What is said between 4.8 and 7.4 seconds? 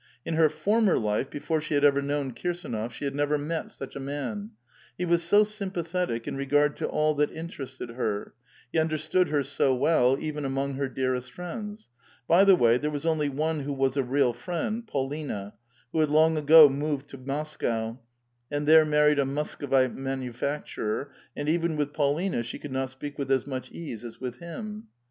he was so sympathetic in regard to all that